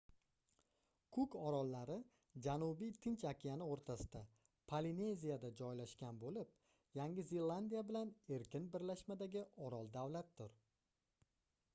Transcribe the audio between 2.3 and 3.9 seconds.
janubiy tinch okeani